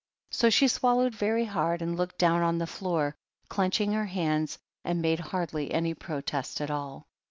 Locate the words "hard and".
1.45-1.95